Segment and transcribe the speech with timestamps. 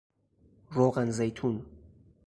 [0.71, 1.65] روغن زیتون